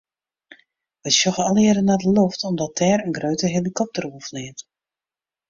[1.03, 4.59] We sjogge allegearre nei de loft omdat der in grutte helikopter oerfleant.